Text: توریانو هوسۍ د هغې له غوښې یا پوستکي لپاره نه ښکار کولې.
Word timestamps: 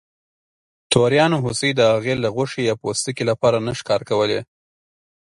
توریانو 0.91 1.37
هوسۍ 1.43 1.71
د 1.75 1.81
هغې 1.93 2.13
له 2.23 2.29
غوښې 2.35 2.61
یا 2.69 2.75
پوستکي 2.81 3.23
لپاره 3.31 3.57
نه 3.67 3.71
ښکار 3.79 4.01
کولې. 4.09 4.39